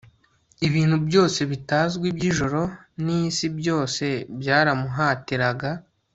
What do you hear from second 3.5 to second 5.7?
byose byaramuhatiraga